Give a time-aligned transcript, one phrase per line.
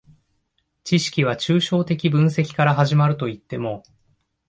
[0.83, 3.83] 知識は抽象的分析から始まるといっても、